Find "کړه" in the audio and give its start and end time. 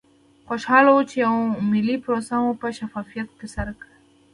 3.81-3.95